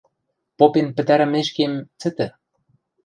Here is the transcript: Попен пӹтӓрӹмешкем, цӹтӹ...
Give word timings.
Попен 0.57 0.87
пӹтӓрӹмешкем, 0.95 1.73
цӹтӹ... 1.99 2.27